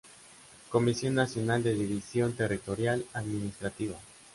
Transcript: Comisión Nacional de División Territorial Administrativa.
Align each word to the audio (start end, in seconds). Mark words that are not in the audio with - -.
Comisión 0.71 1.13
Nacional 1.13 1.61
de 1.61 1.75
División 1.75 2.33
Territorial 2.33 3.05
Administrativa. 3.13 3.99